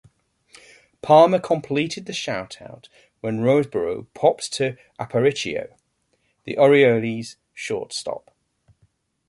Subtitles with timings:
[1.03, 5.77] Palmer completed the shutout when Roseboro popped to Aparicio,
[6.43, 8.35] the Orioles' shortstop.